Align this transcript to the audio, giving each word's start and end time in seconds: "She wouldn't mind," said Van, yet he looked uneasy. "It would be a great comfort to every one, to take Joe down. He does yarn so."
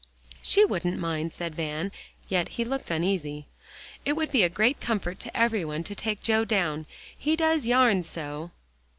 "She 0.41 0.65
wouldn't 0.65 0.97
mind," 0.97 1.31
said 1.31 1.53
Van, 1.53 1.91
yet 2.27 2.49
he 2.57 2.65
looked 2.65 2.89
uneasy. 2.89 3.45
"It 4.03 4.13
would 4.13 4.31
be 4.31 4.41
a 4.41 4.49
great 4.49 4.81
comfort 4.81 5.19
to 5.19 5.37
every 5.37 5.63
one, 5.63 5.83
to 5.83 5.93
take 5.93 6.23
Joe 6.23 6.43
down. 6.43 6.87
He 7.15 7.35
does 7.35 7.67
yarn 7.67 8.01
so." 8.01 8.49